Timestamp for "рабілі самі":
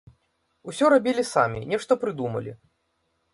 0.93-1.61